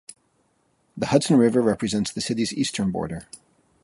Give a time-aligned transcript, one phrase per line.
[0.97, 3.27] The Hudson River represents the city's eastern border.